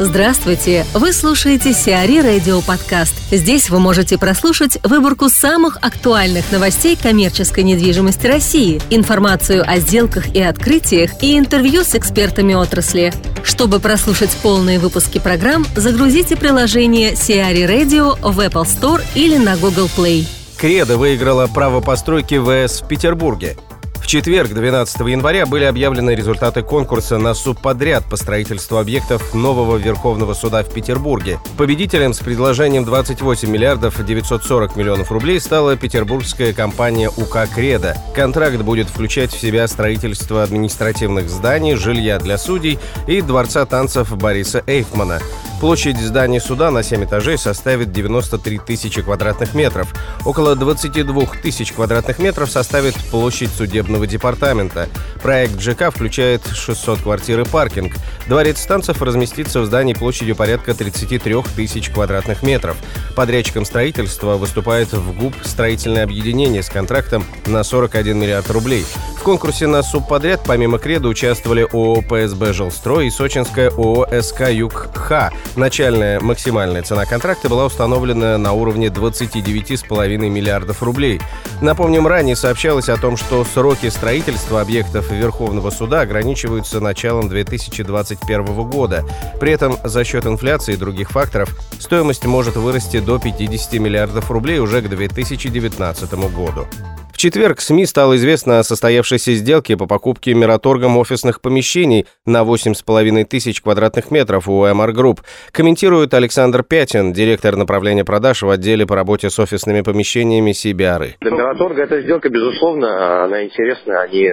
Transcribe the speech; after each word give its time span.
Здравствуйте! 0.00 0.84
Вы 0.92 1.12
слушаете 1.12 1.72
Сиари 1.72 2.18
Радио 2.18 2.60
Подкаст. 2.62 3.14
Здесь 3.30 3.70
вы 3.70 3.78
можете 3.78 4.18
прослушать 4.18 4.76
выборку 4.82 5.28
самых 5.28 5.78
актуальных 5.82 6.50
новостей 6.50 6.98
коммерческой 7.00 7.62
недвижимости 7.62 8.26
России, 8.26 8.82
информацию 8.90 9.62
о 9.64 9.78
сделках 9.78 10.34
и 10.34 10.42
открытиях 10.42 11.22
и 11.22 11.38
интервью 11.38 11.84
с 11.84 11.94
экспертами 11.94 12.54
отрасли. 12.54 13.12
Чтобы 13.44 13.78
прослушать 13.78 14.36
полные 14.42 14.80
выпуски 14.80 15.20
программ, 15.20 15.64
загрузите 15.76 16.34
приложение 16.34 17.14
Сиари 17.14 17.62
Radio 17.62 18.18
в 18.20 18.40
Apple 18.40 18.64
Store 18.64 19.00
или 19.14 19.36
на 19.36 19.56
Google 19.56 19.88
Play. 19.96 20.26
Кредо 20.56 20.98
выиграла 20.98 21.46
право 21.46 21.80
постройки 21.80 22.36
ВС 22.36 22.80
в 22.80 22.88
Петербурге. 22.88 23.56
В 24.04 24.06
четверг, 24.06 24.52
12 24.52 25.00
января, 25.00 25.46
были 25.46 25.64
объявлены 25.64 26.10
результаты 26.10 26.60
конкурса 26.60 27.16
на 27.16 27.32
субподряд 27.32 28.04
по 28.04 28.16
строительству 28.16 28.76
объектов 28.76 29.32
нового 29.32 29.78
Верховного 29.78 30.34
суда 30.34 30.62
в 30.62 30.68
Петербурге. 30.68 31.40
Победителем 31.56 32.12
с 32.12 32.18
предложением 32.18 32.84
28 32.84 33.48
миллиардов 33.48 34.04
940 34.04 34.76
миллионов 34.76 35.10
рублей 35.10 35.40
стала 35.40 35.74
петербургская 35.74 36.52
компания 36.52 37.08
УК 37.08 37.48
«Кредо». 37.54 37.96
Контракт 38.14 38.58
будет 38.58 38.90
включать 38.90 39.32
в 39.32 39.40
себя 39.40 39.66
строительство 39.66 40.42
административных 40.42 41.30
зданий, 41.30 41.74
жилья 41.74 42.18
для 42.18 42.36
судей 42.36 42.78
и 43.06 43.22
дворца 43.22 43.64
танцев 43.64 44.14
Бориса 44.18 44.62
Эйфмана. 44.66 45.18
Площадь 45.60 45.98
здания 45.98 46.42
суда 46.42 46.70
на 46.70 46.82
7 46.82 47.04
этажей 47.04 47.38
составит 47.38 47.90
93 47.90 48.58
тысячи 48.58 49.00
квадратных 49.00 49.54
метров. 49.54 49.94
Около 50.26 50.56
22 50.56 51.26
тысяч 51.42 51.72
квадратных 51.72 52.18
метров 52.18 52.50
составит 52.50 52.94
площадь 53.10 53.50
судебного 53.50 53.93
департамента. 54.06 54.88
Проект 55.22 55.60
ЖК 55.60 55.90
включает 55.90 56.46
600 56.46 57.00
квартир 57.00 57.40
и 57.40 57.44
паркинг. 57.44 57.94
Дворец 58.28 58.60
станцев 58.60 59.00
разместится 59.00 59.60
в 59.60 59.66
здании 59.66 59.94
площадью 59.94 60.36
порядка 60.36 60.74
33 60.74 61.36
тысяч 61.56 61.90
квадратных 61.90 62.42
метров. 62.42 62.76
Подрядчиком 63.14 63.64
строительства 63.64 64.36
выступает 64.36 64.92
в 64.92 65.16
ГУП 65.16 65.34
«Строительное 65.42 66.04
объединение» 66.04 66.62
с 66.62 66.68
контрактом 66.68 67.24
на 67.46 67.62
41 67.62 68.18
миллиард 68.18 68.50
рублей. 68.50 68.84
Конкурсе 69.24 69.66
на 69.66 69.82
субподряд 69.82 70.42
помимо 70.46 70.78
«Креда» 70.78 71.08
участвовали 71.08 71.62
ООО 71.62 72.02
«ПСБ 72.02 72.52
Жилстрой» 72.52 73.06
и 73.06 73.10
сочинская 73.10 73.70
ООО 73.70 74.06
«СК 74.20 74.50
Юг-Х». 74.50 75.32
Начальная 75.56 76.20
максимальная 76.20 76.82
цена 76.82 77.06
контракта 77.06 77.48
была 77.48 77.64
установлена 77.64 78.36
на 78.36 78.52
уровне 78.52 78.88
29,5 78.88 80.18
миллиардов 80.28 80.82
рублей. 80.82 81.22
Напомним, 81.62 82.06
ранее 82.06 82.36
сообщалось 82.36 82.90
о 82.90 82.98
том, 82.98 83.16
что 83.16 83.46
сроки 83.46 83.88
строительства 83.88 84.60
объектов 84.60 85.10
Верховного 85.10 85.70
суда 85.70 86.02
ограничиваются 86.02 86.80
началом 86.80 87.30
2021 87.30 88.44
года. 88.68 89.06
При 89.40 89.52
этом 89.52 89.78
за 89.82 90.04
счет 90.04 90.26
инфляции 90.26 90.74
и 90.74 90.76
других 90.76 91.10
факторов 91.10 91.48
стоимость 91.78 92.26
может 92.26 92.56
вырасти 92.56 93.00
до 93.00 93.18
50 93.18 93.72
миллиардов 93.80 94.30
рублей 94.30 94.58
уже 94.58 94.82
к 94.82 94.90
2019 94.90 96.12
году. 96.12 96.66
В 97.14 97.16
четверг 97.16 97.60
СМИ 97.60 97.86
стало 97.86 98.16
известно 98.16 98.58
о 98.58 98.64
состоявшейся 98.64 99.34
сделке 99.34 99.76
по 99.76 99.86
покупке 99.86 100.34
Мираторгом 100.34 100.96
офисных 100.98 101.40
помещений 101.40 102.06
на 102.26 102.42
8,5 102.42 103.24
тысяч 103.24 103.62
квадратных 103.62 104.10
метров 104.10 104.48
у 104.48 104.64
MR 104.64 104.92
Group. 104.92 105.18
Комментирует 105.52 106.12
Александр 106.12 106.64
Пятин, 106.64 107.12
директор 107.12 107.54
направления 107.54 108.04
продаж 108.04 108.42
в 108.42 108.50
отделе 108.50 108.84
по 108.84 108.96
работе 108.96 109.30
с 109.30 109.38
офисными 109.38 109.82
помещениями 109.82 110.50
Сибиары. 110.50 111.14
Для 111.20 111.30
Мираторга 111.30 111.84
эта 111.84 112.02
сделка, 112.02 112.28
безусловно, 112.30 113.22
она 113.22 113.44
интересна. 113.44 114.00
Они, 114.00 114.28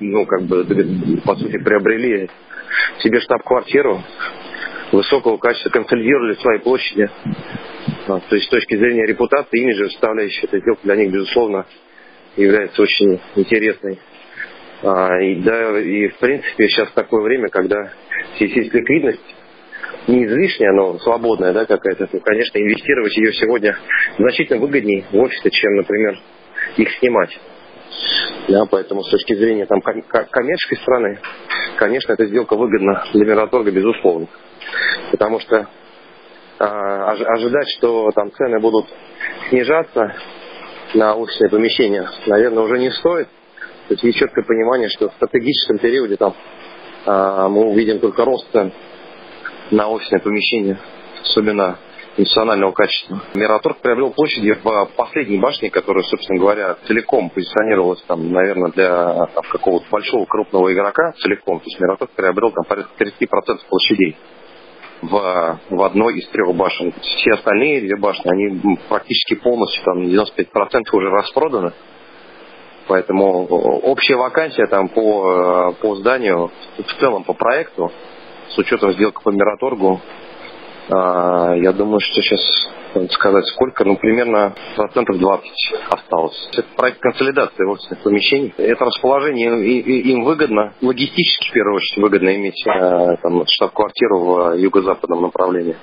ну, 0.00 0.26
как 0.26 0.42
бы, 0.42 0.64
по 1.24 1.36
сути, 1.36 1.58
приобрели 1.58 2.28
себе 3.04 3.20
штаб-квартиру 3.20 4.02
высокого 4.90 5.36
качества, 5.36 5.70
консолидировали 5.70 6.34
свои 6.42 6.58
площади 6.58 7.08
то 8.06 8.36
есть 8.36 8.46
с 8.46 8.50
точки 8.50 8.76
зрения 8.76 9.04
репутации, 9.04 9.60
имиджа, 9.60 9.88
составляющей 9.88 10.46
эта 10.46 10.60
сделка 10.60 10.80
для 10.84 10.96
них, 10.96 11.12
безусловно, 11.12 11.66
является 12.36 12.80
очень 12.82 13.20
интересной. 13.34 13.98
А, 14.82 15.20
и, 15.20 15.36
да, 15.36 15.78
и 15.80 16.08
в 16.08 16.18
принципе 16.18 16.68
сейчас 16.68 16.90
такое 16.92 17.22
время, 17.22 17.48
когда 17.48 17.92
здесь 18.36 18.52
есть 18.52 18.74
ликвидность, 18.74 19.34
не 20.06 20.24
излишняя, 20.24 20.72
но 20.72 20.98
свободная, 20.98 21.52
да, 21.52 21.64
какая-то, 21.64 22.06
то, 22.06 22.20
конечно, 22.20 22.58
инвестировать 22.58 23.16
ее 23.16 23.32
сегодня 23.32 23.76
значительно 24.18 24.60
выгоднее 24.60 25.04
в 25.10 25.16
офисы, 25.16 25.50
чем, 25.50 25.76
например, 25.76 26.18
их 26.76 26.88
снимать. 26.98 27.36
Да, 28.48 28.66
поэтому 28.70 29.02
с 29.02 29.10
точки 29.10 29.34
зрения 29.34 29.66
там, 29.66 29.80
коммерческой 29.80 30.76
стороны, 30.78 31.18
конечно, 31.76 32.12
эта 32.12 32.26
сделка 32.26 32.56
выгодна 32.56 33.04
для 33.12 33.24
Мираторга, 33.24 33.70
безусловно. 33.70 34.28
Потому 35.10 35.40
что 35.40 35.68
ожидать, 36.58 37.68
что 37.76 38.10
там 38.14 38.32
цены 38.32 38.60
будут 38.60 38.86
снижаться 39.48 40.14
на 40.94 41.14
офисные 41.14 41.50
помещения, 41.50 42.08
наверное, 42.26 42.62
уже 42.62 42.78
не 42.78 42.90
стоит. 42.90 43.28
То 43.88 43.94
есть 43.94 44.02
есть 44.02 44.18
четкое 44.18 44.44
понимание, 44.44 44.88
что 44.88 45.08
в 45.08 45.14
стратегическом 45.14 45.78
периоде 45.78 46.16
там 46.16 46.34
а, 47.04 47.48
мы 47.48 47.66
увидим 47.66 48.00
только 48.00 48.24
рост 48.24 48.50
цен 48.52 48.72
на 49.70 49.88
офисные 49.88 50.20
помещения, 50.20 50.78
особенно 51.22 51.78
национального 52.16 52.72
качества. 52.72 53.20
Мираторг 53.34 53.78
приобрел 53.78 54.10
площади 54.10 54.52
в 54.52 54.88
последней 54.96 55.38
башне, 55.38 55.70
которая, 55.70 56.02
собственно 56.04 56.40
говоря, 56.40 56.76
целиком 56.86 57.30
позиционировалась 57.30 58.02
там, 58.06 58.32
наверное, 58.32 58.72
для 58.72 59.26
какого-то 59.50 59.86
большого 59.90 60.24
крупного 60.24 60.72
игрока 60.72 61.12
целиком. 61.18 61.60
То 61.60 61.66
есть 61.66 61.78
Мираторг 61.78 62.10
приобрел 62.12 62.50
там 62.52 62.64
порядка 62.64 62.92
30% 63.04 63.58
площадей 63.68 64.16
в, 65.06 65.60
в 65.70 65.82
одной 65.82 66.18
из 66.18 66.28
трех 66.28 66.54
башен. 66.54 66.92
Все 67.00 67.32
остальные 67.32 67.82
две 67.82 67.96
башни, 67.96 68.28
они 68.28 68.78
практически 68.88 69.34
полностью, 69.34 69.82
там 69.84 70.02
95% 70.02 70.84
уже 70.92 71.10
распроданы. 71.10 71.72
Поэтому 72.88 73.46
общая 73.46 74.16
вакансия 74.16 74.66
там 74.66 74.88
по, 74.88 75.74
по 75.80 75.96
зданию, 75.96 76.50
в 76.78 77.00
целом 77.00 77.24
по 77.24 77.34
проекту, 77.34 77.90
с 78.50 78.58
учетом 78.58 78.92
сделки 78.92 79.22
по 79.22 79.30
Мираторгу, 79.30 80.00
а, 80.88 81.54
я 81.56 81.72
думаю, 81.72 81.98
что 82.00 82.22
сейчас 82.22 82.40
сказать 83.10 83.46
сколько, 83.46 83.84
ну 83.84 83.96
примерно 83.96 84.54
процентов 84.76 85.18
20 85.18 85.50
осталось. 85.90 86.48
Это 86.52 86.66
проект 86.76 87.00
консолидации 87.00 87.64
офисных 87.64 88.02
помещений. 88.02 88.54
Это 88.56 88.84
расположение 88.84 89.66
им 89.66 90.24
выгодно, 90.24 90.72
логистически 90.80 91.50
в 91.50 91.52
первую 91.52 91.76
очередь 91.76 92.02
выгодно 92.02 92.36
иметь 92.36 92.66
э, 92.66 93.16
там, 93.22 93.44
штаб-квартиру 93.46 94.18
в 94.20 94.54
юго-западном 94.54 95.22
направлении. 95.22 95.76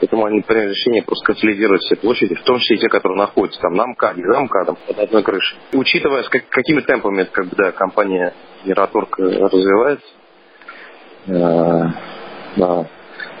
Поэтому 0.00 0.24
они 0.26 0.40
приняли 0.40 0.70
решение 0.70 1.02
просто 1.02 1.26
консолидировать 1.26 1.82
все 1.82 1.96
площади, 1.96 2.34
в 2.34 2.42
том 2.42 2.58
числе 2.58 2.76
и 2.76 2.80
те, 2.80 2.88
которые 2.88 3.18
находятся 3.18 3.60
там 3.60 3.74
на 3.74 3.86
МКАДе, 3.86 4.22
за 4.24 4.40
МКАДом, 4.40 4.76
под 4.86 4.98
одной 4.98 5.22
крышей. 5.22 5.58
учитывая, 5.72 6.24
с 6.24 6.28
как, 6.28 6.48
какими 6.48 6.80
темпами 6.80 7.22
как 7.24 7.46
бы, 7.46 7.56
да, 7.56 7.70
компания 7.72 8.34
Мираторг 8.64 9.16
развивается, 9.18 10.06
э, 11.28 11.84
да, 12.56 12.86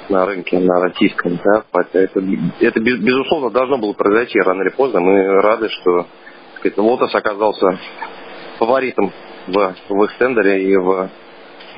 на 0.08 0.26
рынке, 0.26 0.58
на 0.58 0.80
российском, 0.80 1.38
да, 1.44 1.64
это, 1.92 2.22
это 2.60 2.80
безусловно 2.80 3.50
должно 3.50 3.78
было 3.78 3.92
произойти 3.92 4.38
рано 4.40 4.62
или 4.62 4.70
поздно. 4.70 5.00
Мы 5.00 5.40
рады, 5.40 5.68
что 5.68 6.06
сказать, 6.58 6.78
Лотос 6.78 7.14
оказался 7.14 7.78
фаворитом 8.58 9.12
в, 9.46 9.74
в 9.88 10.04
их 10.04 10.18
тендере 10.18 10.64
и 10.64 10.76
в 10.76 11.10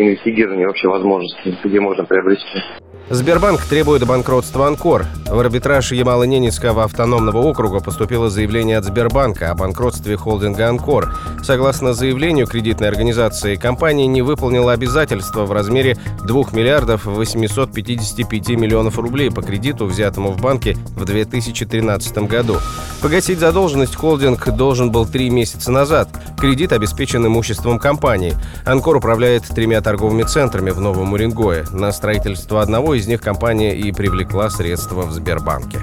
инвестигировании 0.00 0.64
вообще 0.64 0.88
возможностей, 0.88 1.56
где 1.64 1.80
можно 1.80 2.04
приобрести. 2.04 2.62
Сбербанк 3.10 3.62
требует 3.62 4.06
банкротства 4.06 4.66
«Анкор». 4.66 5.04
В 5.26 5.38
арбитраж 5.38 5.92
Ямало-Ненецкого 5.92 6.84
автономного 6.84 7.36
округа 7.38 7.80
поступило 7.80 8.30
заявление 8.30 8.78
от 8.78 8.84
Сбербанка 8.84 9.50
о 9.50 9.54
банкротстве 9.54 10.16
холдинга 10.16 10.68
«Анкор». 10.68 11.14
Согласно 11.42 11.92
заявлению 11.92 12.46
кредитной 12.46 12.88
организации, 12.88 13.56
компания 13.56 14.06
не 14.06 14.22
выполнила 14.22 14.72
обязательства 14.72 15.44
в 15.44 15.52
размере 15.52 15.98
2 16.24 16.44
миллиардов 16.52 17.04
855 17.04 18.48
миллионов 18.50 18.98
рублей 18.98 19.30
по 19.30 19.42
кредиту, 19.42 19.84
взятому 19.84 20.30
в 20.30 20.40
банке 20.40 20.74
в 20.96 21.04
2013 21.04 22.18
году. 22.18 22.56
Погасить 23.02 23.38
задолженность 23.38 23.96
холдинг 23.96 24.48
должен 24.56 24.90
был 24.90 25.04
три 25.04 25.28
месяца 25.28 25.70
назад. 25.70 26.08
Кредит 26.38 26.72
обеспечен 26.72 27.26
имуществом 27.26 27.78
компании. 27.78 28.34
«Анкор» 28.64 28.96
управляет 28.96 29.42
тремя 29.42 29.82
торговыми 29.84 30.24
центрами 30.24 30.70
в 30.70 30.80
Новом 30.80 31.12
Уренгое. 31.12 31.64
На 31.70 31.92
строительство 31.92 32.62
одного 32.62 32.94
из 32.94 33.06
них 33.06 33.20
компания 33.20 33.76
и 33.76 33.92
привлекла 33.92 34.50
средства 34.50 35.02
в 35.02 35.12
Сбербанке. 35.12 35.78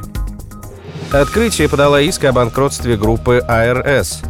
Открытие 1.12 1.70
подала 1.70 2.02
иск 2.02 2.26
о 2.26 2.34
банкротстве 2.34 2.98
группы 2.98 3.38
АРС. 3.48 4.22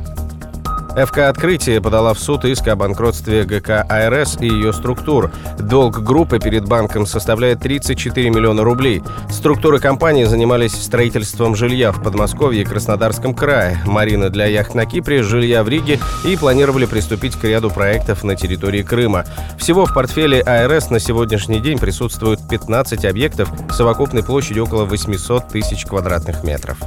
ФК 0.96 1.20
«Открытие» 1.20 1.82
подала 1.82 2.14
в 2.14 2.20
суд 2.20 2.44
иск 2.44 2.68
о 2.68 2.76
банкротстве 2.76 3.44
ГК 3.44 3.86
«АРС» 3.88 4.38
и 4.42 4.48
ее 4.48 4.74
структур. 4.74 5.32
Долг 5.58 6.00
группы 6.00 6.40
перед 6.40 6.68
банком 6.68 7.06
составляет 7.06 7.60
34 7.62 8.30
миллиона 8.30 8.64
рублей. 8.64 9.02
Структуры 9.30 9.80
компании 9.80 10.26
занимались 10.26 10.74
строительством 10.74 11.56
жилья 11.56 11.92
в 11.92 12.04
Подмосковье 12.04 12.64
и 12.64 12.66
Краснодарском 12.66 13.34
крае, 13.34 13.80
марины 13.86 14.30
для 14.30 14.46
яхт 14.48 14.76
на 14.76 14.86
Кипре, 14.86 15.24
жилья 15.24 15.64
в 15.64 15.70
Риге 15.70 16.00
и 16.26 16.36
планировали 16.36 16.86
приступить 16.86 17.36
к 17.36 17.44
ряду 17.46 17.70
проектов 17.70 18.24
на 18.24 18.36
территории 18.36 18.82
Крыма. 18.82 19.24
Всего 19.58 19.86
в 19.86 19.94
портфеле 19.94 20.42
АРС 20.42 20.90
на 20.90 21.00
сегодняшний 21.00 21.62
день 21.62 21.80
присутствует 21.80 22.40
15 22.50 23.06
объектов 23.06 23.50
совокупной 23.72 24.24
площадью 24.24 24.66
около 24.66 24.86
800 24.86 25.48
тысяч 25.48 25.86
квадратных 25.86 26.44
метров. 26.44 26.78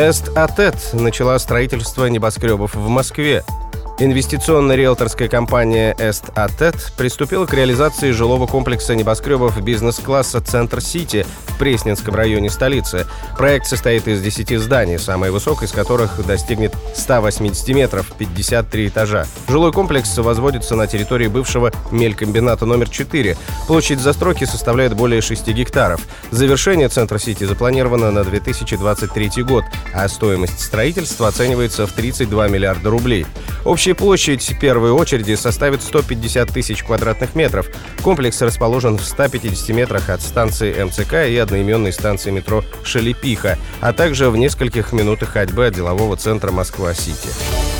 Эст 0.00 0.34
Атет 0.34 0.94
начала 0.94 1.38
строительство 1.38 2.06
небоскребов 2.06 2.74
в 2.74 2.88
Москве. 2.88 3.44
Инвестиционно-риэлторская 4.00 5.28
компания 5.28 5.94
Est 5.98 6.32
Atet 6.34 6.74
приступила 6.96 7.44
к 7.44 7.52
реализации 7.52 8.12
жилого 8.12 8.46
комплекса 8.46 8.94
небоскребов 8.94 9.62
бизнес-класса 9.62 10.40
«Центр 10.40 10.80
Сити» 10.80 11.26
в 11.48 11.58
Пресненском 11.58 12.14
районе 12.14 12.48
столицы. 12.48 13.06
Проект 13.36 13.66
состоит 13.66 14.08
из 14.08 14.22
10 14.22 14.58
зданий, 14.58 14.98
самое 14.98 15.30
высокое 15.30 15.68
из 15.68 15.72
которых 15.72 16.26
достигнет 16.26 16.74
180 16.94 17.68
метров, 17.76 18.10
53 18.16 18.88
этажа. 18.88 19.26
Жилой 19.48 19.70
комплекс 19.70 20.16
возводится 20.16 20.76
на 20.76 20.86
территории 20.86 21.26
бывшего 21.26 21.70
мелькомбината 21.90 22.64
номер 22.64 22.88
4. 22.88 23.36
Площадь 23.66 24.00
застройки 24.00 24.46
составляет 24.46 24.94
более 24.94 25.20
6 25.20 25.46
гектаров. 25.48 26.00
Завершение 26.30 26.88
«Центр 26.88 27.18
Сити» 27.18 27.44
запланировано 27.44 28.10
на 28.10 28.24
2023 28.24 29.42
год, 29.42 29.64
а 29.92 30.08
стоимость 30.08 30.60
строительства 30.60 31.28
оценивается 31.28 31.86
в 31.86 31.92
32 31.92 32.48
миллиарда 32.48 32.88
рублей. 32.88 33.26
Общая 33.90 34.04
площадь 34.04 34.56
первой 34.60 34.92
очереди 34.92 35.34
составит 35.34 35.82
150 35.82 36.48
тысяч 36.50 36.84
квадратных 36.84 37.34
метров. 37.34 37.66
Комплекс 38.04 38.40
расположен 38.40 38.96
в 38.96 39.04
150 39.04 39.70
метрах 39.70 40.10
от 40.10 40.22
станции 40.22 40.80
МЦК 40.80 41.28
и 41.28 41.36
одноименной 41.36 41.92
станции 41.92 42.30
метро 42.30 42.62
Шелепиха, 42.84 43.58
а 43.80 43.92
также 43.92 44.30
в 44.30 44.36
нескольких 44.36 44.92
минутах 44.92 45.30
ходьбы 45.30 45.66
от 45.66 45.74
делового 45.74 46.16
центра 46.16 46.52
Москва-Сити. 46.52 47.79